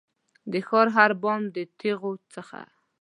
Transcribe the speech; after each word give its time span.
د 0.51 0.53
ښار 0.67 0.87
د 0.91 0.93
هر 0.97 1.11
بام 1.21 1.41
د 1.55 1.57
تېغو 1.79 2.11
څخه 2.33 2.59